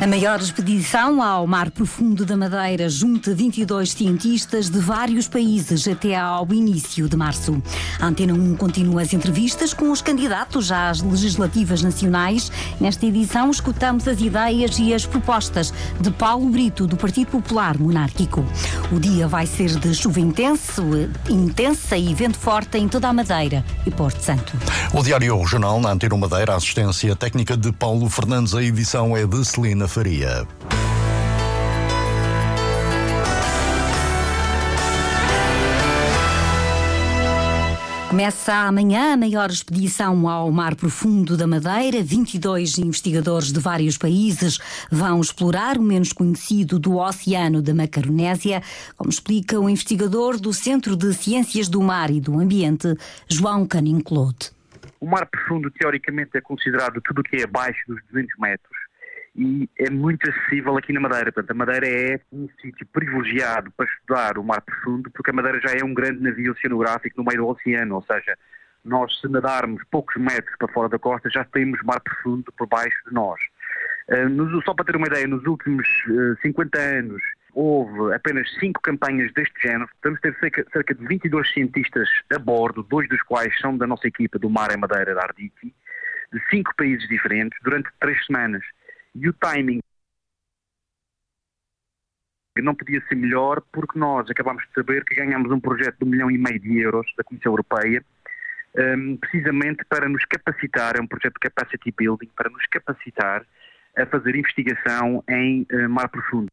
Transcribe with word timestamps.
A 0.00 0.06
maior 0.06 0.40
expedição 0.40 1.20
ao 1.20 1.46
Mar 1.46 1.70
Profundo 1.70 2.24
da 2.24 2.34
Madeira 2.34 2.88
junta 2.88 3.34
22 3.34 3.92
cientistas 3.92 4.70
de 4.70 4.78
vários 4.78 5.28
países 5.28 5.86
até 5.86 6.16
ao 6.16 6.50
início 6.54 7.06
de 7.06 7.14
março. 7.14 7.62
A 8.00 8.06
Antena 8.06 8.32
1 8.32 8.56
continua 8.56 9.02
as 9.02 9.12
entrevistas 9.12 9.74
com 9.74 9.90
os 9.90 10.00
candidatos 10.00 10.72
às 10.72 11.02
legislativas 11.02 11.82
nacionais. 11.82 12.50
Nesta 12.80 13.04
edição, 13.04 13.50
escutamos 13.50 14.08
as 14.08 14.18
ideias 14.22 14.78
e 14.78 14.94
as 14.94 15.04
propostas 15.04 15.70
de 16.00 16.10
Paulo 16.10 16.48
Brito, 16.48 16.86
do 16.86 16.96
Partido 16.96 17.32
Popular 17.32 17.76
Monárquico. 17.76 18.42
O 18.90 18.98
dia 18.98 19.28
vai 19.28 19.44
ser 19.44 19.68
de 19.78 19.94
chuva 19.94 20.18
intensa, 20.18 20.82
intensa 21.28 21.98
e 21.98 22.14
vento 22.14 22.38
forte 22.38 22.78
em 22.78 22.88
toda 22.88 23.06
a 23.06 23.12
Madeira 23.12 23.62
e 23.84 23.90
Porto 23.90 24.22
Santo. 24.22 24.56
O 24.94 25.02
Diário 25.02 25.36
Regional 25.38 25.78
na 25.78 25.90
Antena 25.90 26.14
1 26.14 26.18
Madeira, 26.18 26.56
assistência 26.56 27.14
técnica 27.14 27.54
de 27.54 27.70
Paulo 27.70 28.08
Fernandes, 28.08 28.54
a 28.54 28.62
edição 28.62 29.14
é 29.14 29.26
de 29.26 29.44
Celina 29.44 29.89
Faria. 29.90 30.46
Começa 38.08 38.54
amanhã 38.54 39.14
a 39.14 39.16
maior 39.16 39.50
expedição 39.50 40.28
ao 40.28 40.48
Mar 40.52 40.76
Profundo 40.76 41.36
da 41.36 41.44
Madeira. 41.44 42.04
22 42.04 42.78
investigadores 42.78 43.50
de 43.52 43.58
vários 43.58 43.98
países 43.98 44.60
vão 44.92 45.20
explorar 45.20 45.76
o 45.76 45.82
menos 45.82 46.12
conhecido 46.12 46.78
do 46.78 46.96
Oceano 46.96 47.60
da 47.60 47.74
Macaronésia, 47.74 48.62
como 48.96 49.10
explica 49.10 49.58
o 49.58 49.68
investigador 49.68 50.38
do 50.38 50.52
Centro 50.52 50.94
de 50.94 51.12
Ciências 51.14 51.68
do 51.68 51.82
Mar 51.82 52.12
e 52.12 52.20
do 52.20 52.38
Ambiente, 52.38 52.94
João 53.28 53.66
Canin 53.66 54.00
Claude. 54.00 54.52
O 55.00 55.06
Mar 55.06 55.26
Profundo, 55.26 55.68
teoricamente, 55.68 56.30
é 56.34 56.40
considerado 56.40 57.00
tudo 57.00 57.22
o 57.22 57.24
que 57.24 57.38
é 57.38 57.42
abaixo 57.42 57.80
dos 57.88 58.00
200 58.12 58.38
metros 58.38 58.79
e 59.34 59.68
é 59.78 59.90
muito 59.90 60.28
acessível 60.28 60.76
aqui 60.76 60.92
na 60.92 61.00
Madeira. 61.00 61.32
Portanto, 61.32 61.50
a 61.50 61.54
Madeira 61.54 61.86
é 61.86 62.20
um 62.32 62.48
sítio 62.60 62.86
privilegiado 62.92 63.70
para 63.76 63.86
estudar 63.86 64.38
o 64.38 64.44
mar 64.44 64.60
profundo, 64.60 65.10
porque 65.10 65.30
a 65.30 65.34
Madeira 65.34 65.60
já 65.60 65.70
é 65.70 65.84
um 65.84 65.94
grande 65.94 66.20
navio 66.20 66.52
oceanográfico 66.52 67.16
no 67.18 67.24
meio 67.24 67.42
do 67.42 67.48
oceano, 67.48 67.94
ou 67.96 68.02
seja, 68.02 68.36
nós 68.84 69.18
se 69.20 69.28
nadarmos 69.28 69.82
poucos 69.90 70.16
metros 70.16 70.56
para 70.58 70.72
fora 70.72 70.88
da 70.88 70.98
costa 70.98 71.28
já 71.30 71.44
temos 71.44 71.80
mar 71.82 72.00
profundo 72.00 72.52
por 72.52 72.66
baixo 72.66 72.96
de 73.06 73.14
nós. 73.14 73.40
Uh, 74.08 74.62
só 74.62 74.74
para 74.74 74.84
ter 74.84 74.96
uma 74.96 75.06
ideia, 75.06 75.26
nos 75.26 75.44
últimos 75.46 75.86
uh, 76.08 76.36
50 76.42 76.78
anos 76.78 77.22
houve 77.52 78.14
apenas 78.14 78.48
cinco 78.58 78.80
campanhas 78.80 79.32
deste 79.32 79.60
género. 79.60 79.88
Vamos 80.02 80.20
ter 80.20 80.36
cerca, 80.38 80.64
cerca, 80.72 80.94
de 80.94 81.06
22 81.06 81.52
cientistas 81.52 82.08
a 82.34 82.38
bordo, 82.38 82.82
dois 82.82 83.08
dos 83.08 83.22
quais 83.22 83.56
são 83.60 83.76
da 83.76 83.86
nossa 83.86 84.06
equipa 84.08 84.38
do 84.38 84.50
Mar 84.50 84.72
em 84.72 84.78
Madeira 84.78 85.14
da 85.14 85.22
Arditi, 85.22 85.74
de 86.32 86.40
cinco 86.48 86.74
países 86.76 87.08
diferentes, 87.08 87.58
durante 87.62 87.88
três 88.00 88.24
semanas. 88.26 88.62
E 89.14 89.28
o 89.28 89.32
timing 89.32 89.80
não 92.62 92.74
podia 92.74 93.00
ser 93.08 93.14
melhor 93.14 93.62
porque 93.72 93.98
nós 93.98 94.28
acabámos 94.30 94.62
de 94.66 94.72
saber 94.74 95.04
que 95.04 95.14
ganhamos 95.14 95.50
um 95.50 95.60
projeto 95.60 95.96
de 95.98 96.04
um 96.04 96.08
milhão 96.08 96.30
e 96.30 96.36
meio 96.36 96.60
de 96.60 96.78
euros 96.78 97.06
da 97.16 97.24
Comissão 97.24 97.52
Europeia 97.52 98.04
um, 98.76 99.16
precisamente 99.16 99.84
para 99.88 100.08
nos 100.08 100.24
capacitar, 100.24 100.96
é 100.96 101.00
um 101.00 101.06
projeto 101.06 101.34
de 101.34 101.50
capacity 101.50 101.92
building, 101.96 102.30
para 102.36 102.50
nos 102.50 102.64
capacitar 102.66 103.44
a 103.96 104.06
fazer 104.06 104.36
investigação 104.36 105.24
em 105.28 105.66
uh, 105.72 105.88
mar 105.88 106.08
profundo. 106.08 106.46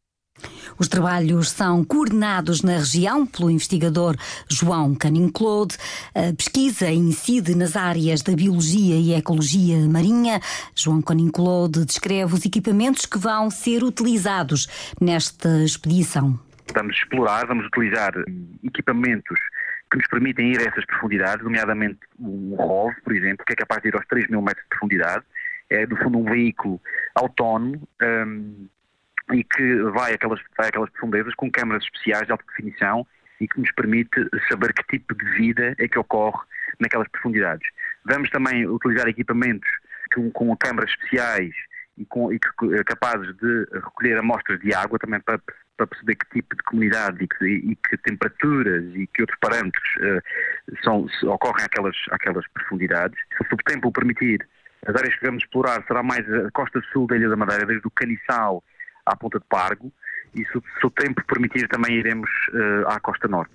Os 0.78 0.88
trabalhos 0.88 1.50
são 1.50 1.84
coordenados 1.84 2.62
na 2.62 2.78
região 2.78 3.24
pelo 3.26 3.50
investigador 3.50 4.16
João 4.48 4.94
Canin-Claude. 4.94 5.76
A 6.14 6.34
pesquisa 6.34 6.90
incide 6.90 7.54
nas 7.54 7.76
áreas 7.76 8.22
da 8.22 8.34
biologia 8.34 8.96
e 8.96 9.14
ecologia 9.14 9.76
marinha. 9.88 10.40
João 10.74 11.00
Canin-Claude 11.00 11.84
descreve 11.84 12.34
os 12.34 12.44
equipamentos 12.44 13.06
que 13.06 13.18
vão 13.18 13.50
ser 13.50 13.82
utilizados 13.82 14.66
nesta 15.00 15.62
expedição. 15.62 16.38
Vamos 16.74 16.96
explorar, 16.96 17.46
vamos 17.46 17.66
utilizar 17.66 18.12
equipamentos 18.62 19.38
que 19.90 19.96
nos 19.96 20.06
permitem 20.08 20.52
ir 20.52 20.60
a 20.60 20.64
essas 20.64 20.84
profundidades, 20.84 21.42
nomeadamente 21.42 21.98
o 22.18 22.54
ROV, 22.56 22.94
por 23.02 23.14
exemplo, 23.14 23.44
que 23.46 23.54
é 23.54 23.56
capaz 23.56 23.82
de 23.82 23.88
ir 23.88 23.94
aos 23.94 24.06
3 24.06 24.28
mil 24.28 24.42
metros 24.42 24.62
de 24.64 24.68
profundidade. 24.68 25.24
É, 25.70 25.86
do 25.86 25.96
fundo, 25.96 26.18
um 26.18 26.24
veículo 26.24 26.80
autónomo 27.14 27.86
um, 28.02 28.68
e 29.32 29.44
que 29.44 29.82
vai 29.94 30.14
àquelas, 30.14 30.40
vai 30.56 30.68
àquelas 30.68 30.90
profundezas 30.90 31.34
com 31.34 31.50
câmaras 31.50 31.82
especiais 31.84 32.26
de 32.26 32.32
alta 32.32 32.44
definição 32.48 33.06
e 33.40 33.46
que 33.46 33.60
nos 33.60 33.70
permite 33.72 34.28
saber 34.48 34.72
que 34.72 34.98
tipo 34.98 35.14
de 35.14 35.24
vida 35.36 35.74
é 35.78 35.88
que 35.88 35.98
ocorre 35.98 36.44
naquelas 36.80 37.08
profundidades. 37.08 37.68
Vamos 38.04 38.30
também 38.30 38.66
utilizar 38.66 39.06
equipamentos 39.08 39.68
com, 40.14 40.30
com 40.30 40.56
câmaras 40.56 40.90
especiais 40.90 41.54
e, 41.96 42.04
com, 42.06 42.32
e 42.32 42.38
que, 42.38 42.48
eh, 42.74 42.84
capazes 42.84 43.36
de 43.36 43.66
recolher 43.72 44.18
amostras 44.18 44.60
de 44.60 44.72
água 44.74 44.98
também 44.98 45.20
para, 45.20 45.40
para 45.76 45.86
perceber 45.86 46.16
que 46.16 46.30
tipo 46.30 46.56
de 46.56 46.62
comunidade 46.64 47.22
e 47.22 47.28
que, 47.28 47.44
e 47.44 47.76
que 47.76 47.96
temperaturas 47.98 48.84
e 48.94 49.06
que 49.06 49.22
outros 49.22 49.38
parâmetros 49.40 49.88
uh, 49.96 50.76
são, 50.82 51.06
ocorrem 51.32 51.64
àquelas, 51.64 51.96
àquelas 52.10 52.46
profundidades. 52.48 53.18
Se 53.36 53.54
o 53.54 53.56
tempo 53.58 53.88
o 53.88 53.92
permitir, 53.92 54.46
as 54.86 54.94
áreas 54.94 55.14
que 55.16 55.26
vamos 55.26 55.42
explorar 55.42 55.84
será 55.86 56.02
mais 56.02 56.28
a 56.32 56.50
costa 56.52 56.80
sul 56.92 57.06
da 57.06 57.16
Ilha 57.16 57.28
da 57.28 57.36
Madeira, 57.36 57.66
desde 57.66 57.86
o 57.86 57.90
Caniçal 57.90 58.62
à 59.08 59.16
Ponta 59.16 59.38
de 59.38 59.44
Pargo 59.46 59.92
e 60.34 60.44
se, 60.44 60.86
o 60.86 60.90
tempo 60.90 61.24
permitir 61.26 61.68
também 61.68 61.96
iremos 61.96 62.30
uh, 62.52 62.88
à 62.88 63.00
Costa 63.00 63.26
Norte. 63.26 63.54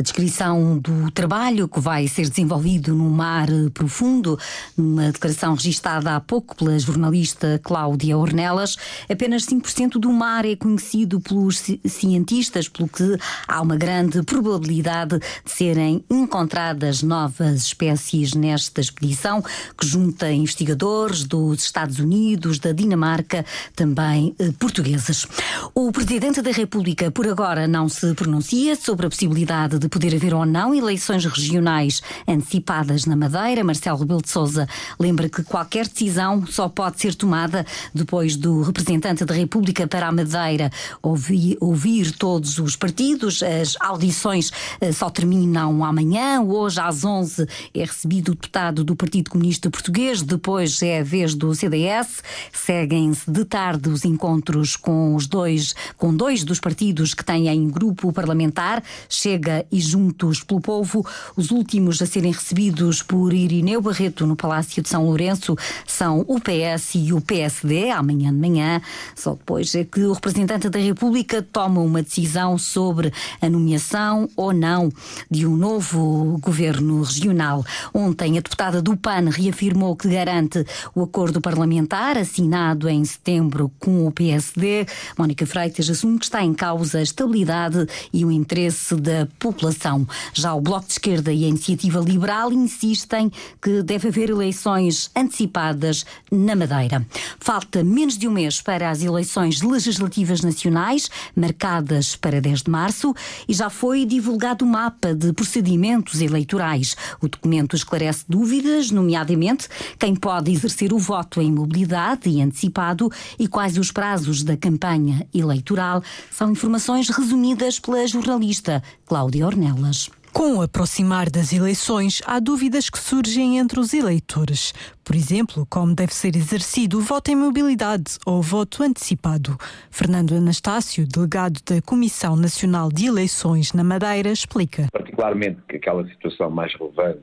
A 0.00 0.02
descrição 0.02 0.78
do 0.78 1.10
trabalho 1.10 1.68
que 1.68 1.78
vai 1.78 2.08
ser 2.08 2.26
desenvolvido 2.26 2.94
no 2.94 3.10
mar 3.10 3.48
profundo, 3.74 4.38
numa 4.74 5.12
declaração 5.12 5.54
registada 5.54 6.16
há 6.16 6.20
pouco 6.20 6.56
pela 6.56 6.78
jornalista 6.78 7.60
Cláudia 7.62 8.16
Ornelas, 8.16 8.76
apenas 9.10 9.44
5% 9.44 9.98
do 9.98 10.10
mar 10.10 10.46
é 10.46 10.56
conhecido 10.56 11.20
pelos 11.20 11.62
cientistas, 11.84 12.66
pelo 12.66 12.88
que 12.88 13.18
há 13.46 13.60
uma 13.60 13.76
grande 13.76 14.22
probabilidade 14.22 15.18
de 15.18 15.50
serem 15.50 16.02
encontradas 16.08 17.02
novas 17.02 17.64
espécies 17.64 18.32
nesta 18.32 18.80
expedição, 18.80 19.42
que 19.76 19.86
junta 19.86 20.32
investigadores 20.32 21.24
dos 21.24 21.62
Estados 21.62 21.98
Unidos, 21.98 22.58
da 22.58 22.72
Dinamarca, 22.72 23.44
também 23.76 24.34
eh, 24.38 24.50
portugueses. 24.58 25.26
O 25.74 25.92
Presidente 25.92 26.40
da 26.40 26.50
República, 26.52 27.10
por 27.10 27.28
agora, 27.28 27.68
não 27.68 27.86
se 27.86 28.14
pronuncia 28.14 28.74
sobre 28.76 29.06
a 29.06 29.10
possibilidade 29.10 29.49
possibilidade 29.50 29.78
de 29.78 29.88
poder 29.88 30.14
haver 30.14 30.32
ou 30.32 30.46
não 30.46 30.72
eleições 30.72 31.24
regionais 31.24 32.00
antecipadas 32.26 33.04
na 33.04 33.16
Madeira. 33.16 33.64
Marcelo 33.64 33.98
Rebelo 33.98 34.22
de 34.22 34.30
Sousa 34.30 34.68
lembra 34.98 35.28
que 35.28 35.42
qualquer 35.42 35.88
decisão 35.88 36.46
só 36.46 36.68
pode 36.68 37.00
ser 37.00 37.14
tomada 37.16 37.66
depois 37.92 38.36
do 38.36 38.62
representante 38.62 39.24
da 39.24 39.34
República 39.34 39.88
para 39.88 40.06
a 40.06 40.12
Madeira 40.12 40.70
ouvir, 41.02 41.56
ouvir 41.60 42.12
todos 42.12 42.58
os 42.58 42.76
partidos. 42.76 43.42
As 43.42 43.76
audições 43.80 44.52
eh, 44.80 44.92
só 44.92 45.10
terminam 45.10 45.84
amanhã. 45.84 46.40
Hoje, 46.40 46.80
às 46.80 47.04
11, 47.04 47.46
é 47.74 47.80
recebido 47.80 48.32
o 48.32 48.34
deputado 48.34 48.84
do 48.84 48.94
Partido 48.94 49.30
Comunista 49.30 49.68
Português. 49.68 50.22
Depois 50.22 50.80
é 50.80 51.00
a 51.00 51.02
vez 51.04 51.34
do 51.34 51.52
CDS. 51.54 52.22
Seguem-se 52.52 53.28
de 53.28 53.44
tarde 53.44 53.88
os 53.88 54.04
encontros 54.04 54.76
com 54.76 55.16
os 55.16 55.26
dois, 55.26 55.74
com 55.96 56.14
dois 56.14 56.44
dos 56.44 56.60
partidos 56.60 57.14
que 57.14 57.24
têm 57.24 57.48
em 57.48 57.68
grupo 57.68 58.12
parlamentar. 58.12 58.82
Chega 59.08 59.39
Chega 59.40 59.64
e 59.72 59.80
Juntos 59.80 60.42
pelo 60.42 60.60
Povo. 60.60 61.06
Os 61.34 61.50
últimos 61.50 62.02
a 62.02 62.06
serem 62.06 62.30
recebidos 62.30 63.02
por 63.02 63.32
Irineu 63.32 63.80
Barreto 63.80 64.26
no 64.26 64.36
Palácio 64.36 64.82
de 64.82 64.88
São 64.88 65.06
Lourenço 65.06 65.56
são 65.86 66.26
o 66.28 66.38
PS 66.38 66.96
e 66.96 67.12
o 67.14 67.22
PSD, 67.22 67.90
amanhã 67.90 68.30
de 68.30 68.38
manhã. 68.38 68.82
Só 69.16 69.32
depois 69.32 69.74
é 69.74 69.82
que 69.82 70.02
o 70.02 70.12
representante 70.12 70.68
da 70.68 70.78
República 70.78 71.40
toma 71.40 71.80
uma 71.80 72.02
decisão 72.02 72.58
sobre 72.58 73.10
a 73.40 73.48
nomeação 73.48 74.28
ou 74.36 74.52
não 74.52 74.92
de 75.30 75.46
um 75.46 75.56
novo 75.56 76.38
governo 76.42 77.02
regional. 77.02 77.64
Ontem, 77.94 78.36
a 78.36 78.42
deputada 78.42 78.82
do 78.82 78.94
PAN 78.94 79.30
reafirmou 79.30 79.96
que 79.96 80.08
garante 80.08 80.66
o 80.94 81.02
acordo 81.02 81.40
parlamentar 81.40 82.18
assinado 82.18 82.90
em 82.90 83.02
setembro 83.06 83.72
com 83.78 84.06
o 84.06 84.12
PSD. 84.12 84.86
Mónica 85.16 85.46
Freitas 85.46 85.88
assume 85.88 86.18
que 86.18 86.26
está 86.26 86.44
em 86.44 86.52
causa 86.52 86.98
a 86.98 87.02
estabilidade 87.02 87.86
e 88.12 88.22
o 88.22 88.30
interesse 88.30 88.94
da 88.96 89.29
população. 89.38 90.06
Já 90.32 90.54
o 90.54 90.60
Bloco 90.60 90.86
de 90.86 90.92
Esquerda 90.92 91.32
e 91.32 91.44
a 91.44 91.48
Iniciativa 91.48 92.00
Liberal 92.00 92.52
insistem 92.52 93.30
que 93.60 93.82
deve 93.82 94.08
haver 94.08 94.30
eleições 94.30 95.10
antecipadas 95.14 96.04
na 96.30 96.56
Madeira. 96.56 97.06
Falta 97.38 97.82
menos 97.84 98.18
de 98.18 98.26
um 98.26 98.32
mês 98.32 98.60
para 98.60 98.90
as 98.90 99.02
eleições 99.02 99.62
legislativas 99.62 100.42
nacionais, 100.42 101.10
marcadas 101.34 102.16
para 102.16 102.40
10 102.40 102.62
de 102.62 102.70
março, 102.70 103.14
e 103.48 103.54
já 103.54 103.70
foi 103.70 104.04
divulgado 104.04 104.64
o 104.64 104.68
mapa 104.68 105.14
de 105.14 105.32
procedimentos 105.32 106.20
eleitorais. 106.20 106.96
O 107.20 107.28
documento 107.28 107.76
esclarece 107.76 108.24
dúvidas, 108.28 108.90
nomeadamente 108.90 109.68
quem 109.98 110.14
pode 110.14 110.50
exercer 110.50 110.92
o 110.92 110.98
voto 110.98 111.40
em 111.40 111.52
mobilidade 111.52 112.28
e 112.28 112.42
antecipado 112.42 113.10
e 113.38 113.46
quais 113.46 113.78
os 113.78 113.90
prazos 113.90 114.42
da 114.42 114.56
campanha 114.56 115.26
eleitoral. 115.32 116.02
São 116.30 116.50
informações 116.50 117.08
resumidas 117.08 117.78
pela 117.78 118.06
jornalista 118.06 118.82
Cláudia 119.06 119.19
Ornelas. 119.24 120.10
Com 120.32 120.56
o 120.56 120.62
aproximar 120.62 121.28
das 121.28 121.52
eleições, 121.52 122.22
há 122.24 122.38
dúvidas 122.38 122.88
que 122.88 122.98
surgem 122.98 123.58
entre 123.58 123.80
os 123.80 123.92
eleitores. 123.92 124.72
Por 125.04 125.16
exemplo, 125.16 125.66
como 125.68 125.94
deve 125.94 126.14
ser 126.14 126.36
exercido 126.36 126.98
o 126.98 127.00
voto 127.00 127.30
em 127.30 127.36
mobilidade 127.36 128.16
ou 128.24 128.38
o 128.38 128.42
voto 128.42 128.82
antecipado. 128.82 129.56
Fernando 129.90 130.34
Anastácio, 130.34 131.06
delegado 131.06 131.60
da 131.68 131.82
Comissão 131.82 132.36
Nacional 132.36 132.90
de 132.90 133.06
Eleições 133.06 133.72
na 133.72 133.82
Madeira, 133.82 134.30
explica. 134.30 134.86
Particularmente 134.92 135.60
que 135.68 135.76
aquela 135.76 136.06
situação 136.06 136.48
mais 136.48 136.72
relevante 136.74 137.20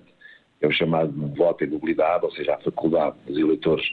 é 0.61 0.67
o 0.67 0.71
chamado 0.71 1.11
voto 1.35 1.63
em 1.63 1.69
mobilidade, 1.69 2.25
ou 2.25 2.31
seja, 2.31 2.55
a 2.55 2.59
faculdade 2.59 3.15
dos 3.25 3.37
eleitores 3.37 3.85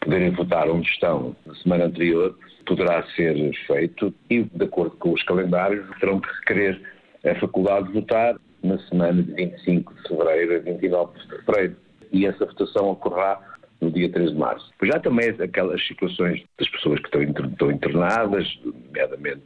poderem 0.00 0.30
votar 0.30 0.68
onde 0.70 0.88
estão 0.88 1.36
na 1.46 1.54
semana 1.56 1.84
anterior, 1.84 2.36
poderá 2.66 3.04
ser 3.14 3.34
feito 3.66 4.14
e, 4.30 4.42
de 4.42 4.64
acordo 4.64 4.96
com 4.96 5.12
os 5.12 5.22
calendários, 5.22 5.86
terão 5.98 6.20
que 6.20 6.28
requerer 6.40 6.94
a 7.24 7.34
faculdade 7.40 7.88
de 7.88 7.94
votar 7.94 8.36
na 8.62 8.78
semana 8.88 9.22
de 9.22 9.32
25 9.32 9.94
de 9.94 10.08
fevereiro 10.08 10.56
a 10.56 10.58
29 10.60 11.18
de 11.18 11.28
fevereiro. 11.28 11.76
E 12.12 12.26
essa 12.26 12.46
votação 12.46 12.90
ocorrerá 12.90 13.40
no 13.80 13.90
dia 13.90 14.10
3 14.10 14.30
de 14.30 14.36
março. 14.36 14.70
Pois 14.78 14.90
já 14.92 15.00
também 15.00 15.28
aquelas 15.30 15.84
situações 15.86 16.42
das 16.58 16.68
pessoas 16.68 17.00
que 17.00 17.06
estão 17.06 17.70
internadas, 17.70 18.58
nomeadamente, 18.64 19.42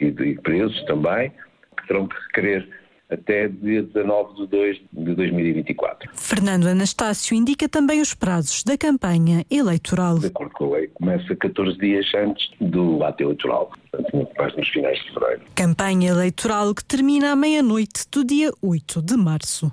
e 0.00 0.10
de 0.10 0.34
presos 0.42 0.82
também, 0.84 1.30
que 1.76 1.86
terão 1.86 2.06
que 2.06 2.16
requerer 2.26 2.68
até 3.12 3.48
dia 3.48 3.82
19 3.82 4.34
de 4.34 4.46
2 4.46 4.80
de 4.92 5.14
2024. 5.14 6.10
Fernando 6.14 6.66
Anastácio 6.66 7.34
indica 7.36 7.68
também 7.68 8.00
os 8.00 8.14
prazos 8.14 8.62
da 8.64 8.76
campanha 8.76 9.44
eleitoral. 9.50 10.18
De 10.18 10.26
acordo 10.26 10.52
com 10.52 10.74
a 10.74 10.78
lei, 10.78 10.88
começa 10.88 11.34
14 11.36 11.78
dias 11.78 12.06
antes 12.14 12.50
do 12.60 13.02
ato 13.04 13.22
eleitoral, 13.22 13.70
portanto, 13.90 14.16
muito 14.16 14.32
mais 14.36 14.56
nos 14.56 14.68
finais 14.68 14.98
de 14.98 15.12
fevereiro. 15.12 15.42
Campanha 15.54 16.10
eleitoral 16.10 16.74
que 16.74 16.84
termina 16.84 17.32
à 17.32 17.36
meia-noite 17.36 18.04
do 18.10 18.24
dia 18.24 18.50
8 18.62 19.02
de 19.02 19.16
março. 19.16 19.72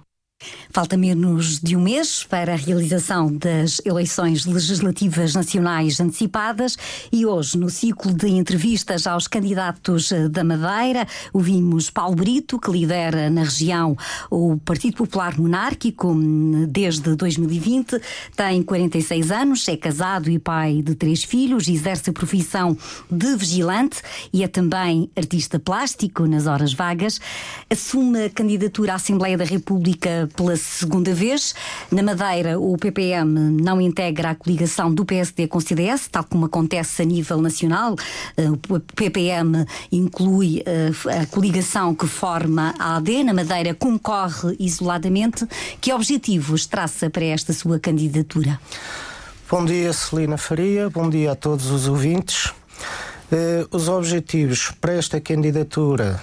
Falta 0.72 0.96
menos 0.96 1.60
de 1.60 1.76
um 1.76 1.82
mês 1.82 2.24
para 2.24 2.54
a 2.54 2.56
realização 2.56 3.36
das 3.36 3.82
eleições 3.84 4.46
legislativas 4.46 5.34
nacionais 5.36 6.00
antecipadas 6.00 6.78
e 7.12 7.26
hoje, 7.26 7.58
no 7.58 7.70
ciclo 7.70 8.14
de 8.14 8.28
entrevistas 8.28 9.06
aos 9.06 9.28
candidatos 9.28 10.12
da 10.32 10.44
Madeira, 10.44 11.06
ouvimos 11.34 11.90
Paulo 11.90 12.16
Brito, 12.16 12.58
que 12.58 12.72
lidera 12.72 13.30
na 13.30 13.44
região 13.44 13.98
o 14.30 14.58
Partido 14.58 14.98
Popular 14.98 15.38
Monárquico 15.38 16.16
desde 16.70 17.16
2020, 17.16 18.00
tem 18.36 18.64
46 18.64 19.32
anos, 19.32 19.68
é 19.68 19.76
casado 19.76 20.30
e 20.30 20.40
pai 20.40 20.82
de 20.82 20.96
três 20.96 21.22
filhos, 21.22 21.68
exerce 21.68 22.12
a 22.12 22.14
profissão 22.14 22.78
de 23.12 23.36
vigilante 23.36 24.02
e 24.32 24.44
é 24.44 24.48
também 24.48 25.12
artista 25.18 25.60
plástico 25.60 26.26
nas 26.26 26.48
horas 26.48 26.72
vagas, 26.72 27.20
assume 27.70 28.26
a 28.26 28.30
candidatura 28.30 28.94
à 28.94 28.96
Assembleia 28.96 29.38
da 29.38 29.44
República 29.44 30.29
pela 30.36 30.56
segunda 30.56 31.14
vez. 31.14 31.54
Na 31.92 32.02
Madeira, 32.02 32.60
o 32.60 32.78
PPM 32.78 33.28
não 33.62 33.82
integra 33.82 34.32
a 34.32 34.36
coligação 34.36 34.94
do 34.94 35.06
PSD 35.06 35.48
com 35.48 35.58
o 35.58 35.62
CDS, 35.62 36.08
tal 36.08 36.24
como 36.24 36.46
acontece 36.46 37.02
a 37.02 37.06
nível 37.06 37.42
nacional. 37.42 37.96
Eh, 38.38 38.50
o 38.50 38.80
PPM 38.96 39.66
inclui 39.92 40.64
eh, 40.66 40.92
a 41.22 41.26
coligação 41.26 41.94
que 41.94 42.08
forma 42.08 42.74
a 42.80 42.98
AD. 42.98 43.24
Na 43.24 43.34
Madeira, 43.34 43.74
concorre 43.74 44.56
isoladamente. 44.60 45.48
Que 45.82 45.92
objetivos 45.94 46.66
traça 46.66 47.10
para 47.10 47.26
esta 47.26 47.54
sua 47.54 47.80
candidatura? 47.80 48.60
Bom 49.50 49.66
dia, 49.66 49.92
Celina 49.94 50.38
Faria. 50.38 50.90
Bom 50.90 51.10
dia 51.10 51.32
a 51.32 51.36
todos 51.36 51.72
os 51.72 51.88
ouvintes. 51.88 52.54
Uh, 53.32 53.68
os 53.70 53.88
objetivos 53.88 54.72
para 54.82 54.94
esta 54.94 55.22
candidatura, 55.22 56.20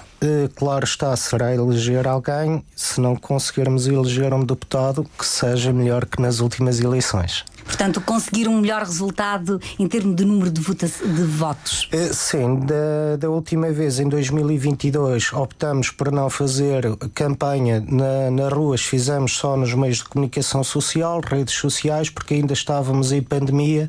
claro 0.54 0.84
está, 0.84 1.14
será 1.16 1.54
eleger 1.54 2.06
alguém. 2.06 2.64
Se 2.74 3.00
não 3.00 3.16
conseguirmos 3.16 3.86
eleger 3.86 4.32
um 4.32 4.44
deputado, 4.44 5.04
que 5.18 5.26
seja 5.26 5.72
melhor 5.72 6.06
que 6.06 6.20
nas 6.20 6.40
últimas 6.40 6.80
eleições. 6.80 7.44
Portanto, 7.66 8.00
conseguir 8.00 8.48
um 8.48 8.60
melhor 8.60 8.82
resultado 8.82 9.60
em 9.78 9.86
termos 9.86 10.16
de 10.16 10.24
número 10.24 10.50
de, 10.50 10.60
de 10.60 11.22
votos. 11.22 11.88
Uh, 11.92 12.14
sim, 12.14 12.60
da, 12.60 13.16
da, 13.18 13.28
última 13.28 13.70
vez, 13.70 13.98
em 13.98 14.08
2022, 14.08 15.32
optamos 15.32 15.90
por 15.90 16.12
não 16.12 16.30
fazer 16.30 16.96
campanha 17.14 17.84
na, 17.86 18.30
nas 18.30 18.52
ruas, 18.52 18.80
fizemos 18.80 19.36
só 19.36 19.56
nos 19.56 19.74
meios 19.74 19.98
de 19.98 20.04
comunicação 20.04 20.62
social, 20.62 21.20
redes 21.24 21.54
sociais, 21.54 22.08
porque 22.08 22.34
ainda 22.34 22.52
estávamos 22.52 23.12
em 23.12 23.22
pandemia 23.22 23.88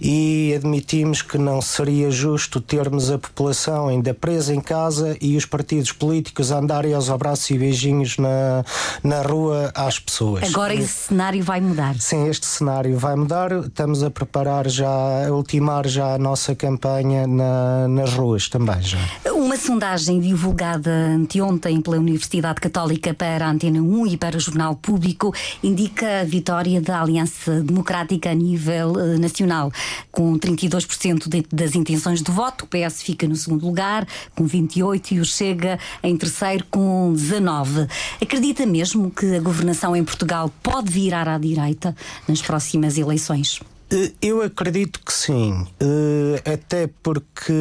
e 0.00 0.52
admitimos 0.54 1.22
que 1.22 1.38
não 1.38 1.60
seria 1.62 2.10
justo 2.10 2.60
termos 2.60 3.10
a 3.10 3.18
população 3.18 3.88
ainda 3.88 4.12
presa 4.12 4.54
em 4.54 4.60
casa 4.60 5.16
e 5.20 5.36
os 5.36 5.44
partidos 5.44 5.92
políticos 5.92 6.50
andarem 6.50 6.94
aos 6.94 7.08
abraços 7.08 7.48
e 7.50 7.58
beijinhos 7.58 8.18
na, 8.18 8.64
na 9.02 9.22
rua 9.22 9.72
às 9.74 9.98
pessoas. 9.98 10.48
Agora 10.48 10.74
esse 10.74 11.08
cenário 11.08 11.42
vai 11.42 11.60
mudar. 11.60 11.94
Sim, 11.98 12.28
este 12.28 12.46
cenário 12.46 12.96
vai 12.98 13.05
vai 13.06 13.14
mudar. 13.14 13.52
Estamos 13.52 14.02
a 14.02 14.10
preparar 14.10 14.68
já, 14.68 14.88
a 14.88 15.32
ultimar 15.32 15.86
já 15.86 16.14
a 16.14 16.18
nossa 16.18 16.56
campanha 16.56 17.24
na, 17.24 17.86
nas 17.86 18.12
ruas 18.12 18.48
também 18.48 18.82
já. 18.82 18.98
Uma 19.32 19.56
sondagem 19.56 20.18
divulgada 20.18 20.90
anteontem 20.90 21.80
pela 21.80 21.98
Universidade 21.98 22.60
Católica 22.60 23.14
para 23.14 23.46
a 23.46 23.50
Antena 23.50 23.80
1 23.80 24.06
e 24.08 24.16
para 24.16 24.36
o 24.36 24.40
Jornal 24.40 24.74
Público 24.74 25.32
indica 25.62 26.22
a 26.22 26.24
vitória 26.24 26.80
da 26.80 27.00
Aliança 27.00 27.62
Democrática 27.62 28.30
a 28.30 28.34
nível 28.34 28.92
uh, 28.92 29.18
nacional, 29.20 29.70
com 30.10 30.36
32% 30.36 31.28
de, 31.28 31.46
das 31.52 31.76
intenções 31.76 32.20
de 32.22 32.32
voto. 32.32 32.64
O 32.64 32.66
PS 32.66 33.02
fica 33.02 33.28
no 33.28 33.36
segundo 33.36 33.64
lugar, 33.64 34.04
com 34.34 34.48
28%, 34.48 35.12
e 35.12 35.20
o 35.20 35.24
Chega 35.24 35.78
em 36.02 36.16
terceiro, 36.16 36.64
com 36.68 37.14
19%. 37.14 37.88
Acredita 38.20 38.66
mesmo 38.66 39.12
que 39.12 39.36
a 39.36 39.40
governação 39.40 39.94
em 39.94 40.02
Portugal 40.02 40.50
pode 40.60 40.90
virar 40.90 41.28
à 41.28 41.38
direita 41.38 41.94
nas 42.26 42.42
próximas 42.42 42.95
eleições? 42.98 43.60
Eh, 43.88 44.12
eu 44.20 44.42
acredito 44.42 45.00
que 45.04 45.12
sim, 45.12 45.64
eh, 45.78 46.52
até 46.52 46.88
porque 47.02 47.52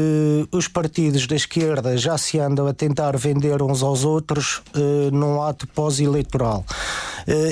os 0.51 0.67
partidos 0.67 1.27
da 1.27 1.35
esquerda 1.35 1.95
já 1.97 2.17
se 2.17 2.39
andam 2.39 2.65
a 2.65 2.73
tentar 2.73 3.15
vender 3.15 3.61
uns 3.61 3.83
aos 3.83 4.03
outros 4.03 4.63
eh, 4.73 5.11
num 5.11 5.41
ato 5.41 5.67
pós-eleitoral. 5.67 6.65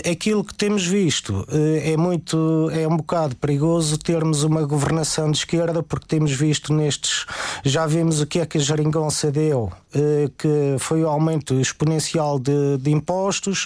Aquilo 0.09 0.43
que 0.43 0.53
temos 0.53 0.85
visto 0.85 1.47
é 1.49 1.97
muito, 1.97 2.69
é 2.71 2.87
um 2.87 2.95
bocado 2.95 3.35
perigoso 3.35 3.97
termos 3.97 4.43
uma 4.43 4.61
governação 4.67 5.31
de 5.31 5.39
esquerda, 5.39 5.81
porque 5.81 6.05
temos 6.05 6.31
visto 6.31 6.71
nestes, 6.71 7.25
já 7.65 7.87
vimos 7.87 8.21
o 8.21 8.27
que 8.27 8.39
é 8.39 8.45
que 8.45 8.59
a 8.59 8.61
Jeringonça 8.61 9.31
deu, 9.31 9.71
que 10.37 10.75
foi 10.77 11.01
o 11.01 11.07
aumento 11.07 11.59
exponencial 11.59 12.37
de, 12.37 12.77
de 12.77 12.91
impostos. 12.91 13.65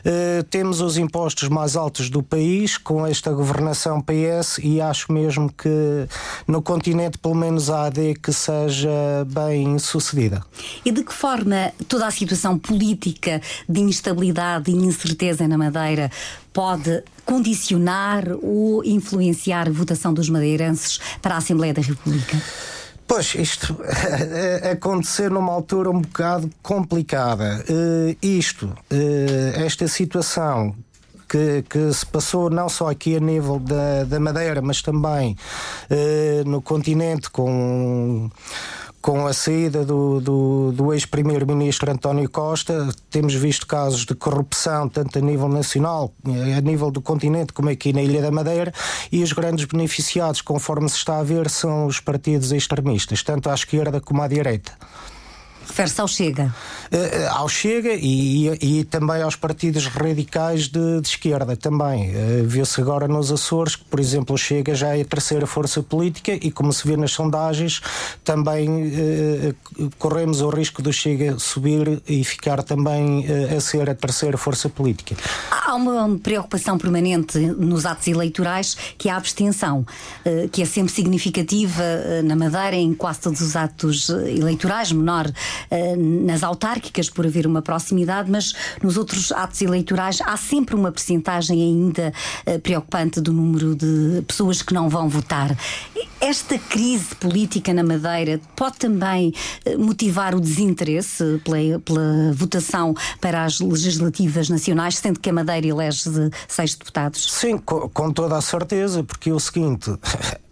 Uh, 0.00 0.42
temos 0.44 0.80
os 0.80 0.96
impostos 0.96 1.48
mais 1.48 1.76
altos 1.76 2.08
do 2.08 2.22
país 2.22 2.78
com 2.78 3.06
esta 3.06 3.32
governação 3.32 4.00
PS 4.00 4.58
e 4.62 4.80
acho 4.80 5.12
mesmo 5.12 5.52
que 5.52 6.08
no 6.46 6.62
continente, 6.62 7.18
pelo 7.18 7.34
menos 7.34 7.70
a 7.70 7.86
AD, 7.86 8.16
que 8.22 8.32
seja 8.32 8.90
bem 9.26 9.78
sucedida. 9.78 10.44
E 10.84 10.90
de 10.90 11.02
que 11.02 11.12
forma 11.12 11.72
toda 11.88 12.06
a 12.06 12.10
situação 12.10 12.58
política 12.58 13.40
de 13.68 13.80
instabilidade 13.80 14.70
e 14.70 14.74
incerteza 14.74 15.48
na 15.48 15.58
Madeira 15.58 16.10
pode 16.52 17.02
condicionar 17.24 18.24
ou 18.42 18.84
influenciar 18.84 19.68
a 19.68 19.72
votação 19.72 20.12
dos 20.14 20.28
madeirenses 20.28 20.98
para 21.20 21.34
a 21.34 21.38
Assembleia 21.38 21.74
da 21.74 21.82
República? 21.82 22.36
Pois, 23.08 23.34
isto 23.34 23.74
acontecer 24.70 25.30
numa 25.30 25.50
altura 25.50 25.90
um 25.90 26.02
bocado 26.02 26.50
complicada. 26.62 27.64
Uh, 27.66 28.14
isto, 28.20 28.66
uh, 28.66 29.64
esta 29.64 29.88
situação 29.88 30.76
que, 31.26 31.64
que, 31.70 31.90
se 31.90 32.04
passou 32.04 32.50
não 32.50 32.68
só 32.68 32.90
aqui 32.90 33.16
a 33.16 33.20
nível 33.20 33.58
da, 33.58 34.04
da 34.04 34.20
Madeira, 34.20 34.60
mas 34.60 34.82
também 34.82 35.34
uh, 35.90 36.48
no 36.48 36.60
continente 36.60 37.30
com 37.30 38.30
com 39.08 39.26
a 39.26 39.32
saída 39.32 39.86
do, 39.86 40.20
do, 40.20 40.72
do 40.72 40.92
ex-primeiro-ministro 40.92 41.90
António 41.90 42.28
Costa, 42.28 42.90
temos 43.08 43.32
visto 43.32 43.66
casos 43.66 44.04
de 44.04 44.14
corrupção, 44.14 44.86
tanto 44.86 45.18
a 45.18 45.22
nível 45.22 45.48
nacional, 45.48 46.12
a 46.26 46.60
nível 46.60 46.90
do 46.90 47.00
continente, 47.00 47.54
como 47.54 47.70
aqui 47.70 47.90
na 47.90 48.02
Ilha 48.02 48.20
da 48.20 48.30
Madeira, 48.30 48.70
e 49.10 49.22
os 49.22 49.32
grandes 49.32 49.64
beneficiados, 49.64 50.42
conforme 50.42 50.90
se 50.90 50.96
está 50.96 51.20
a 51.20 51.22
ver, 51.22 51.48
são 51.48 51.86
os 51.86 52.00
partidos 52.00 52.52
extremistas, 52.52 53.22
tanto 53.22 53.48
à 53.48 53.54
esquerda 53.54 53.98
como 53.98 54.20
à 54.20 54.28
direita. 54.28 54.72
Refere-se 55.68 56.00
ao 56.00 56.08
Chega. 56.08 56.54
Uh, 56.90 57.28
ao 57.36 57.48
Chega 57.48 57.92
e, 57.92 58.48
e, 58.48 58.80
e, 58.80 58.84
também 58.84 59.22
aos 59.22 59.36
partidos 59.36 59.86
radicais 59.86 60.66
de, 60.66 61.00
de 61.00 61.08
esquerda 61.08 61.56
também. 61.56 62.10
Uh, 62.10 62.44
Vê-se 62.46 62.80
agora 62.80 63.06
nos 63.06 63.30
Açores 63.30 63.76
que, 63.76 63.84
por 63.84 64.00
exemplo, 64.00 64.34
o 64.34 64.38
Chega 64.38 64.74
já 64.74 64.96
é 64.96 65.02
a 65.02 65.04
terceira 65.04 65.46
força 65.46 65.82
política 65.82 66.32
e, 66.32 66.50
como 66.50 66.72
se 66.72 66.88
vê 66.88 66.96
nas 66.96 67.12
sondagens, 67.12 67.82
também 68.24 68.68
uh, 68.68 69.90
corremos 69.98 70.40
o 70.40 70.48
risco 70.48 70.80
do 70.80 70.92
Chega 70.92 71.38
subir 71.38 72.02
e 72.08 72.24
ficar 72.24 72.62
também 72.62 73.26
a 73.54 73.60
ser 73.60 73.90
a 73.90 73.94
terceira 73.94 74.38
força 74.38 74.68
política. 74.68 75.14
Há 75.68 75.74
uma 75.74 76.18
preocupação 76.18 76.78
permanente 76.78 77.38
nos 77.38 77.84
atos 77.84 78.08
eleitorais 78.08 78.74
que 78.96 79.10
é 79.10 79.12
a 79.12 79.18
abstenção, 79.18 79.84
que 80.50 80.62
é 80.62 80.64
sempre 80.64 80.90
significativa 80.90 81.82
na 82.24 82.34
Madeira 82.34 82.74
em 82.74 82.94
quase 82.94 83.20
todos 83.20 83.42
os 83.42 83.54
atos 83.54 84.08
eleitorais, 84.08 84.92
menor 84.92 85.30
eh, 85.70 85.96
nas 85.96 86.42
autárquicas 86.42 87.10
por 87.10 87.26
haver 87.26 87.46
uma 87.46 87.60
proximidade, 87.60 88.30
mas 88.30 88.54
nos 88.82 88.96
outros 88.96 89.30
atos 89.32 89.60
eleitorais 89.60 90.20
há 90.22 90.36
sempre 90.36 90.74
uma 90.74 90.90
percentagem 90.90 91.60
ainda 91.60 92.14
eh, 92.46 92.58
preocupante 92.58 93.20
do 93.20 93.32
número 93.32 93.74
de 93.74 94.22
pessoas 94.26 94.62
que 94.62 94.72
não 94.72 94.88
vão 94.88 95.08
votar. 95.08 95.54
Esta 96.20 96.58
crise 96.58 97.14
política 97.14 97.72
na 97.72 97.84
Madeira 97.84 98.40
pode 98.56 98.78
também 98.78 99.32
eh, 99.64 99.76
motivar 99.76 100.34
o 100.34 100.40
desinteresse 100.40 101.40
pela, 101.44 101.78
pela 101.80 102.32
votação 102.32 102.94
para 103.20 103.44
as 103.44 103.60
legislativas 103.60 104.48
nacionais, 104.48 104.96
sendo 104.96 105.20
que 105.20 105.30
a 105.30 105.32
Madeira 105.32 105.57
elege 105.64 106.10
seis 106.46 106.74
deputados? 106.74 107.32
Sim, 107.32 107.58
com, 107.58 107.88
com 107.88 108.12
toda 108.12 108.36
a 108.36 108.40
certeza, 108.40 109.02
porque 109.02 109.30
é 109.30 109.32
o 109.32 109.40
seguinte. 109.40 109.90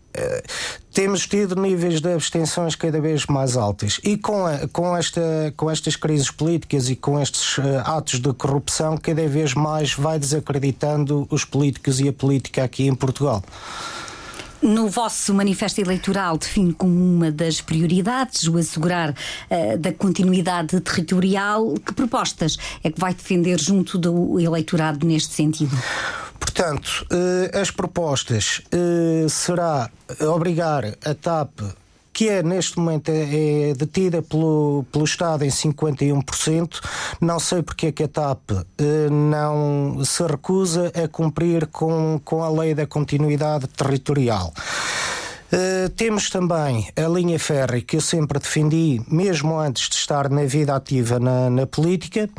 temos 0.92 1.26
tido 1.26 1.60
níveis 1.60 2.00
de 2.00 2.12
abstenções 2.12 2.74
cada 2.74 3.00
vez 3.00 3.26
mais 3.26 3.56
altos. 3.56 4.00
E 4.02 4.16
com, 4.16 4.46
a, 4.46 4.66
com, 4.68 4.96
esta, 4.96 5.52
com 5.56 5.70
estas 5.70 5.94
crises 5.94 6.30
políticas 6.30 6.88
e 6.88 6.96
com 6.96 7.20
estes 7.20 7.58
uh, 7.58 7.82
atos 7.84 8.18
de 8.18 8.32
corrupção, 8.32 8.96
cada 8.96 9.28
vez 9.28 9.52
mais 9.52 9.92
vai 9.92 10.18
desacreditando 10.18 11.26
os 11.30 11.44
políticos 11.44 12.00
e 12.00 12.08
a 12.08 12.12
política 12.12 12.64
aqui 12.64 12.86
em 12.86 12.94
Portugal. 12.94 13.42
No 14.62 14.88
vosso 14.88 15.34
manifesto 15.34 15.80
eleitoral 15.80 16.38
define 16.38 16.72
como 16.72 16.92
uma 16.92 17.30
das 17.30 17.60
prioridades 17.60 18.48
o 18.48 18.56
assegurar 18.56 19.10
uh, 19.10 19.78
da 19.78 19.92
continuidade 19.92 20.80
territorial. 20.80 21.74
Que 21.74 21.92
propostas 21.92 22.56
é 22.82 22.90
que 22.90 22.98
vai 22.98 23.14
defender 23.14 23.60
junto 23.60 23.98
do 23.98 24.40
eleitorado 24.40 25.06
neste 25.06 25.34
sentido? 25.34 25.76
Portanto, 26.40 27.06
uh, 27.12 27.58
as 27.58 27.70
propostas 27.70 28.62
uh, 28.72 29.28
será 29.28 29.90
obrigar 30.20 30.84
a 31.04 31.14
TAP 31.14 31.60
que 32.16 32.30
é 32.30 32.42
neste 32.42 32.78
momento 32.78 33.10
é, 33.10 33.68
é 33.68 33.74
detida 33.74 34.22
pelo, 34.22 34.86
pelo 34.90 35.04
Estado 35.04 35.44
em 35.44 35.50
51%. 35.50 36.80
Não 37.20 37.38
sei 37.38 37.62
porque 37.62 37.88
é 37.88 37.92
que 37.92 38.04
a 38.04 38.08
TAP 38.08 38.52
eh, 38.52 39.10
não 39.10 40.02
se 40.02 40.22
recusa 40.22 40.90
a 40.94 41.06
cumprir 41.08 41.66
com, 41.66 42.18
com 42.24 42.42
a 42.42 42.48
lei 42.48 42.74
da 42.74 42.86
continuidade 42.86 43.66
territorial. 43.66 44.50
Uh, 45.52 45.90
temos 45.90 46.30
também 46.30 46.88
a 46.96 47.06
linha 47.06 47.38
férrea 47.38 47.82
que 47.82 47.96
eu 47.96 48.00
sempre 48.00 48.38
defendi, 48.38 48.98
mesmo 49.06 49.58
antes 49.58 49.86
de 49.90 49.96
estar 49.96 50.30
na 50.30 50.44
vida 50.44 50.74
ativa 50.74 51.20
na, 51.20 51.50
na 51.50 51.66
política. 51.66 52.30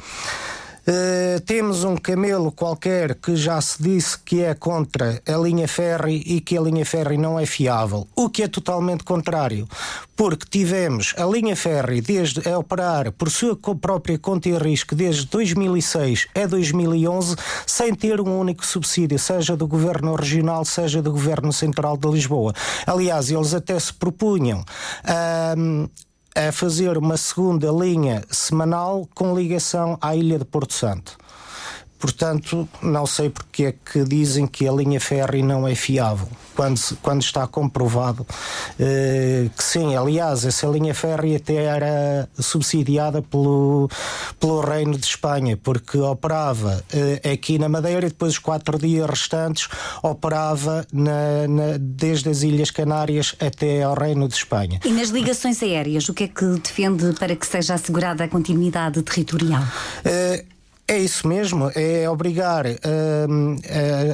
Uh, 0.90 1.42
temos 1.42 1.84
um 1.84 1.98
camelo 1.98 2.50
qualquer 2.50 3.16
que 3.16 3.36
já 3.36 3.60
se 3.60 3.84
disse 3.84 4.18
que 4.18 4.42
é 4.42 4.54
contra 4.54 5.22
a 5.28 5.38
linha 5.38 5.68
ferry 5.68 6.24
e 6.26 6.40
que 6.40 6.58
a 6.58 6.62
linha 6.62 6.86
ferry 6.86 7.18
não 7.18 7.38
é 7.38 7.46
fiável, 7.46 8.08
o 8.16 8.30
que 8.30 8.42
é 8.42 8.48
totalmente 8.48 9.04
contrário, 9.04 9.68
porque 10.16 10.46
tivemos 10.50 11.14
a 11.18 11.26
linha 11.26 11.58
ferry 11.58 12.00
desde 12.00 12.48
a 12.48 12.58
operar 12.58 13.12
por 13.12 13.30
sua 13.30 13.58
própria 13.58 14.18
conta 14.18 14.48
e 14.48 14.58
risco 14.58 14.96
desde 14.96 15.26
2006 15.28 16.28
a 16.34 16.48
2011 16.48 17.36
sem 17.66 17.94
ter 17.94 18.22
um 18.22 18.40
único 18.40 18.66
subsídio, 18.66 19.20
seja 19.20 19.58
do 19.58 19.68
governo 19.68 20.16
regional, 20.16 20.64
seja 20.64 21.02
do 21.02 21.12
governo 21.12 21.52
central 21.52 21.98
de 21.98 22.08
Lisboa. 22.08 22.54
Aliás, 22.86 23.30
eles 23.30 23.54
até 23.54 23.78
se 23.78 23.94
propunham 23.94 24.62
uh, 24.62 25.90
a 26.38 26.52
fazer 26.52 27.00
uma 27.00 27.18
segunda 27.18 27.72
linha 27.72 28.24
semanal 28.30 29.10
com 29.16 29.36
ligação 29.36 29.98
à 30.00 30.16
ilha 30.16 30.38
de 30.38 30.46
Porto 30.46 30.72
Santo. 30.72 31.18
Portanto, 32.00 32.68
não 32.82 33.06
sei 33.06 33.30
porque 33.30 33.66
é 33.66 33.72
que 33.72 34.04
dizem 34.04 34.46
que 34.46 34.68
a 34.68 34.72
linha 34.72 35.00
ferry 35.00 35.42
não 35.42 35.68
é 35.68 35.74
fiável, 35.74 36.28
quando, 36.56 36.80
quando 37.02 37.22
está 37.22 37.48
comprovado 37.48 38.26
eh, 38.80 39.50
que 39.56 39.64
sim. 39.64 39.96
Aliás, 39.96 40.46
essa 40.46 40.68
linha 40.68 40.94
ferry 40.94 41.36
até 41.36 41.56
era 41.56 42.30
subsidiada 42.38 43.22
pelo, 43.22 43.90
pelo 44.40 44.62
Reino 44.62 44.98
de 44.98 45.06
Espanha, 45.06 45.58
porque 45.58 45.98
operava 45.98 46.84
eh, 46.94 47.32
aqui 47.34 47.58
na 47.58 47.68
Madeira 47.68 48.06
e 48.06 48.10
depois 48.10 48.34
os 48.34 48.40
quatro 48.40 48.78
dias 48.78 49.10
restantes 49.10 49.68
operava 50.04 50.86
na, 50.92 51.48
na, 51.48 51.78
desde 51.80 52.30
as 52.30 52.44
Ilhas 52.44 52.72
Canárias 52.72 53.36
até 53.40 53.84
ao 53.84 53.96
Reino 53.96 54.28
de 54.28 54.36
Espanha. 54.36 54.80
E 54.86 54.90
nas 54.90 55.10
ligações 55.10 55.62
aéreas, 55.64 56.08
o 56.10 56.14
que 56.14 56.26
é 56.26 56.28
que 56.28 56.46
defende 56.64 57.14
para 57.20 57.36
que 57.36 57.46
seja 57.46 57.74
assegurada 57.74 58.24
a 58.24 58.28
continuidade 58.28 59.02
territorial? 59.02 59.64
Eh, 60.06 60.46
é 60.88 60.98
isso 60.98 61.28
mesmo, 61.28 61.70
é 61.76 62.10
obrigar 62.10 62.66
uh, 62.66 62.78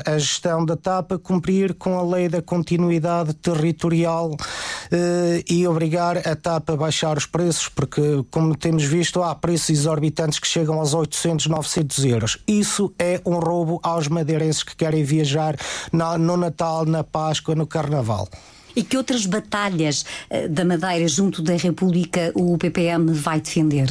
a, 0.06 0.18
gestão 0.18 0.66
da 0.66 0.76
TAP 0.76 1.12
a 1.12 1.20
cumprir 1.20 1.76
com 1.76 2.00
a 2.00 2.04
lei 2.04 2.28
da 2.28 2.42
continuidade 2.42 3.36
territorial 3.36 4.32
uh, 4.32 5.44
e 5.48 5.68
obrigar 5.68 6.28
a 6.28 6.36
TAP 6.36 6.72
a 6.72 6.76
baixar 6.76 7.16
os 7.16 7.28
preços, 7.28 7.70
porque, 7.70 8.02
como 8.32 8.56
temos 8.56 8.84
visto, 8.84 9.22
há 9.22 9.36
preços 9.36 9.70
exorbitantes 9.70 10.40
que 10.40 10.48
chegam 10.48 10.80
aos 10.80 10.96
800, 10.96 11.46
900 11.46 12.06
euros. 12.06 12.38
Isso 12.48 12.92
é 12.98 13.22
um 13.24 13.38
roubo 13.38 13.80
aos 13.84 14.08
madeirenses 14.08 14.64
que 14.64 14.76
querem 14.76 15.04
viajar 15.04 15.56
na, 15.92 16.18
no 16.18 16.36
Natal, 16.36 16.86
na 16.86 17.04
Páscoa, 17.04 17.54
no 17.54 17.68
Carnaval. 17.68 18.28
E 18.76 18.82
que 18.84 18.98
outras 18.98 19.28
batalhas 19.28 20.04
uh, 20.32 20.50
da 20.50 20.66
Madeira 20.66 21.08
junto 21.08 21.44
da 21.44 21.56
República 21.56 22.32
o 22.34 22.58
PPM 22.58 23.14
vai 23.14 23.40
defender? 23.40 23.90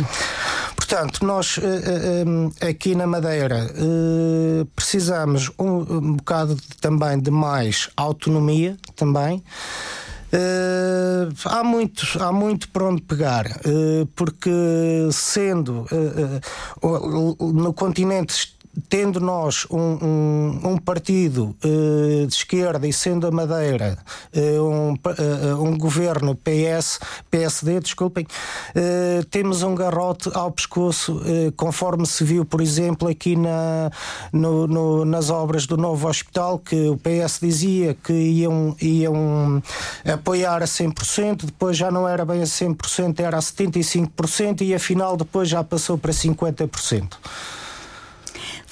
Portanto, 0.93 1.25
nós 1.25 1.57
uh, 1.57 1.63
uh, 1.63 2.69
aqui 2.69 2.95
na 2.95 3.07
Madeira 3.07 3.65
uh, 3.65 4.67
precisamos 4.77 5.51
um, 5.59 5.79
um, 5.79 6.13
bocado 6.17 6.55
também 6.83 7.19
de 7.19 7.31
mais 7.31 7.89
autonomia 7.97 8.77
também. 8.95 9.43
há 11.47 11.65
muito 11.65 12.05
há 12.23 12.31
muito 12.31 12.69
para 12.69 12.85
onde 12.85 13.01
pegar 13.03 13.47
porque 14.15 14.51
sendo 15.13 15.87
no 17.41 17.73
continente 17.73 18.52
tendo 18.89 19.21
nós 19.21 19.67
um, 19.71 19.79
um, 19.79 20.61
um 20.73 20.79
partido 20.79 21.55
uh, 21.65 22.27
de 22.27 22.35
esquerda 22.35 22.87
e 22.87 22.93
sendo 22.93 23.27
a 23.27 23.31
Madeira 23.31 23.99
uh, 24.35 24.63
um, 24.63 24.93
uh, 24.93 25.63
um 25.63 25.77
governo 25.77 26.35
PS, 26.35 26.99
PSD, 27.31 27.81
desculpem, 27.81 28.27
temos 29.31 29.63
um 29.63 29.75
garrote 29.75 30.31
ao 30.35 30.51
pescoço, 30.51 31.21
conforme 31.57 32.07
se 32.07 32.25
viu, 32.25 32.45
por 32.45 32.61
exemplo, 32.61 33.09
aqui 33.09 33.37
na, 33.37 33.91
no, 34.33 34.67
no, 34.67 35.05
nas 35.05 35.31
obras 35.31 35.67
do 35.67 35.77
novo 35.77 36.09
hospital, 36.09 36.59
que 36.59 36.89
o 36.89 36.97
PS 36.97 37.39
dizia 37.41 37.95
que 37.95 38.13
iam, 38.13 38.77
iam 38.81 39.63
apoiar 40.05 40.63
a 40.63 40.67
100%, 40.67 41.47
depois 41.47 41.77
já 41.77 41.91
não 41.91 42.09
era 42.09 42.25
bem 42.25 42.41
a 42.43 42.47
100%, 42.47 43.21
era 43.21 43.39
a 43.39 43.41
75% 43.41 44.63
e 44.63 44.75
afinal 44.75 45.17
depois 45.17 45.49
já 45.49 45.63
passou 45.63 45.99
para 45.99 46.13
50%. 46.13 47.13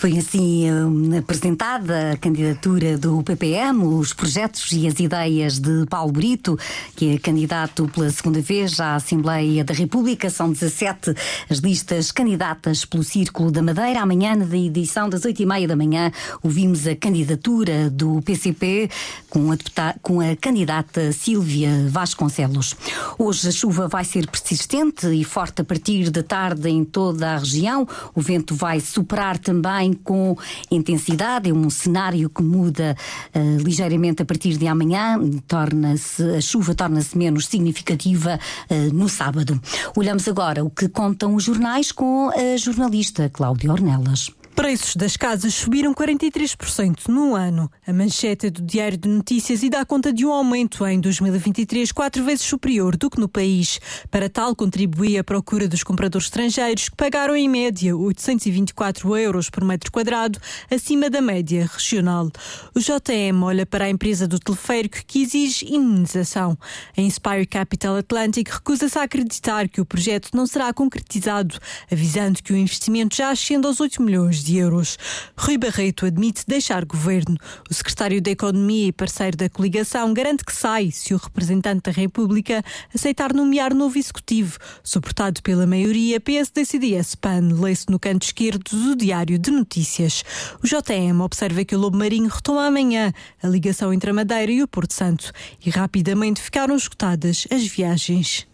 Foi 0.00 0.16
assim 0.16 0.73
hum, 0.73 1.19
apresentada 1.19 2.12
a 2.12 2.16
candidatura 2.16 2.97
do 2.97 3.23
PPM, 3.23 3.85
os 3.85 4.14
projetos 4.14 4.73
e 4.73 4.87
as 4.87 4.99
ideias 4.99 5.59
de 5.59 5.85
Paulo 5.90 6.11
Brito, 6.11 6.59
que 6.97 7.16
é 7.16 7.19
candidato 7.19 7.87
pela 7.88 8.09
segunda 8.09 8.40
vez 8.40 8.80
à 8.80 8.95
Assembleia 8.95 9.62
da 9.62 9.75
República. 9.75 10.30
São 10.30 10.50
17 10.50 11.14
as 11.50 11.59
listas 11.59 12.11
candidatas 12.11 12.87
pelo 12.87 13.04
Círculo 13.04 13.50
da 13.50 13.61
Madeira. 13.61 14.00
Amanhã, 14.00 14.35
na 14.35 14.57
edição 14.57 15.07
das 15.07 15.26
8 15.26 15.42
e 15.42 15.45
meia 15.45 15.69
da 15.69 15.76
manhã, 15.76 16.11
ouvimos 16.42 16.87
a 16.87 16.97
candidatura 16.97 17.90
do 17.90 18.23
PCP 18.23 18.88
com 19.28 19.52
a, 19.52 19.57
com 20.00 20.23
a 20.23 20.35
candidata 20.35 21.12
Sílvia 21.12 21.87
Vasconcelos. 21.90 22.75
Hoje 23.19 23.49
a 23.49 23.52
chuva 23.52 23.87
vai 23.87 24.07
ser 24.07 24.26
persistente 24.30 25.09
e 25.09 25.23
forte 25.25 25.61
a 25.61 25.64
partir 25.64 26.09
da 26.09 26.23
tarde 26.23 26.71
em 26.71 26.87
toda 26.87 27.35
a 27.35 27.37
região. 27.37 27.87
O 28.14 28.23
vento 28.23 28.54
vai 28.54 28.80
superar 28.80 29.37
também 29.37 29.89
com 29.94 30.37
intensidade. 30.70 31.50
É 31.50 31.52
um 31.52 31.70
cenário 31.70 32.28
que 32.28 32.42
muda 32.42 32.97
uh, 33.35 33.62
ligeiramente 33.62 34.23
a 34.23 34.25
partir 34.25 34.56
de 34.56 34.66
amanhã. 34.66 35.18
Torna-se 35.47 36.23
a 36.37 36.40
chuva 36.40 36.75
torna-se 36.75 37.16
menos 37.16 37.47
significativa 37.47 38.38
uh, 38.70 38.94
no 38.94 39.09
sábado. 39.09 39.61
Olhamos 39.97 40.26
agora 40.28 40.64
o 40.64 40.70
que 40.70 40.88
contam 40.88 41.35
os 41.35 41.44
jornais 41.44 41.92
com 41.92 42.30
a 42.30 42.56
jornalista 42.56 43.28
Cláudia 43.28 43.73
Ornelas. 43.73 44.39
Preços 44.54 44.95
das 44.95 45.16
casas 45.16 45.54
subiram 45.54 45.95
43% 45.95 47.09
no 47.09 47.35
ano. 47.35 47.71
A 47.87 47.92
manchete 47.92 48.50
do 48.50 48.61
Diário 48.61 48.99
de 48.99 49.09
Notícias 49.09 49.62
e 49.62 49.71
dá 49.71 49.85
conta 49.85 50.12
de 50.12 50.26
um 50.26 50.33
aumento 50.33 50.87
em 50.87 51.00
2023 51.00 51.90
quatro 51.92 52.23
vezes 52.25 52.42
superior 52.42 52.97
do 52.97 53.09
que 53.09 53.19
no 53.19 53.28
país. 53.28 53.80
Para 54.11 54.28
tal, 54.28 54.54
contribuía 54.54 55.23
a 55.23 55.25
procura 55.25 55.66
dos 55.66 55.83
compradores 55.83 56.26
estrangeiros 56.26 56.88
que 56.88 56.97
pagaram 56.97 57.35
em 57.35 57.49
média 57.49 57.97
824 57.97 59.16
euros 59.16 59.49
por 59.49 59.64
metro 59.64 59.90
quadrado, 59.90 60.38
acima 60.71 61.09
da 61.09 61.23
média 61.23 61.66
regional. 61.73 62.30
O 62.75 62.80
JM 62.80 63.42
olha 63.42 63.64
para 63.64 63.87
a 63.87 63.90
empresa 63.90 64.28
do 64.28 64.38
teleférico 64.38 64.99
que 65.07 65.23
exige 65.23 65.73
indenização. 65.73 66.59
A 66.97 67.00
Inspire 67.00 67.47
Capital 67.47 67.97
Atlantic 67.97 68.49
recusa-se 68.50 68.99
a 68.99 69.04
acreditar 69.04 69.69
que 69.69 69.80
o 69.80 69.87
projeto 69.87 70.30
não 70.35 70.47
será 70.47 70.73
concretizado, 70.73 71.59
avisando 71.90 72.42
que 72.42 72.52
o 72.52 72.57
investimento 72.57 73.16
já 73.16 73.30
ascende 73.30 73.66
aos 73.66 73.80
8 73.80 74.02
milhões 74.02 74.39
de 74.42 74.56
euros. 74.56 74.99
Rui 75.37 75.59
Barreto 75.59 76.06
admite 76.06 76.44
deixar 76.47 76.85
governo. 76.85 77.37
O 77.70 77.75
secretário 77.75 78.20
da 78.20 78.30
Economia 78.30 78.88
e 78.88 78.92
parceiro 78.92 79.37
da 79.37 79.49
coligação 79.49 80.12
garante 80.12 80.44
que 80.44 80.54
sai 80.54 80.90
se 80.90 81.14
o 81.14 81.16
representante 81.16 81.82
da 81.85 81.92
República 81.92 82.62
aceitar 82.94 83.32
nomear 83.32 83.75
novo 83.75 83.99
executivo, 83.99 84.59
suportado 84.82 85.42
pela 85.42 85.66
maioria 85.66 86.20
PSD-CDS-PAN, 86.20 87.61
lê-se 87.61 87.90
no 87.90 87.99
canto 87.99 88.23
esquerdo 88.23 88.70
do 88.70 88.97
Diário 88.97 89.38
de 89.38 89.50
Notícias. 89.50 90.25
O 90.62 90.66
JM 90.66 91.20
observa 91.20 91.64
que 91.64 91.75
o 91.75 91.78
Lobo 91.78 91.97
Marinho 91.97 92.28
retoma 92.28 92.66
amanhã 92.66 93.12
a 93.42 93.47
ligação 93.49 93.92
entre 93.92 94.11
a 94.11 94.14
Madeira 94.14 94.52
e 94.52 94.62
o 94.62 94.68
Porto 94.68 94.92
Santo 94.92 95.32
e 95.64 95.70
rapidamente 95.70 96.40
ficaram 96.40 96.75
esgotadas 96.75 97.47
as 97.50 97.66
viagens. 97.66 98.47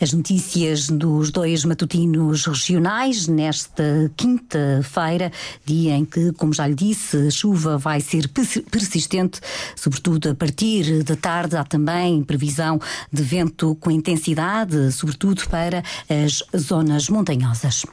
As 0.00 0.12
notícias 0.12 0.88
dos 0.88 1.30
dois 1.30 1.64
matutinos 1.64 2.46
regionais 2.46 3.26
nesta 3.26 4.10
quinta-feira, 4.16 5.32
dia 5.64 5.96
em 5.96 6.04
que, 6.04 6.32
como 6.32 6.52
já 6.52 6.66
lhe 6.66 6.74
disse, 6.74 7.28
a 7.28 7.30
chuva 7.30 7.78
vai 7.78 8.00
ser 8.00 8.28
persistente, 8.28 9.40
sobretudo 9.74 10.30
a 10.30 10.34
partir 10.34 11.02
da 11.02 11.16
tarde. 11.16 11.56
Há 11.56 11.64
também 11.64 12.22
previsão 12.22 12.80
de 13.12 13.22
vento 13.22 13.74
com 13.76 13.90
intensidade, 13.90 14.92
sobretudo 14.92 15.46
para 15.48 15.82
as 16.08 16.42
zonas 16.56 17.08
montanhosas. 17.08 17.84